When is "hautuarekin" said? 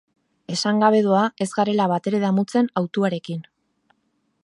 2.81-3.49